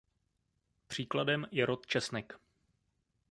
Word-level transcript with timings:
Příkladem 0.87 1.47
je 1.51 1.65
rod 1.65 1.85
česnek. 1.85 2.39